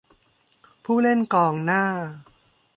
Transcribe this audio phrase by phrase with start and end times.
[0.85, 1.83] ผู้เล่นกองหน้า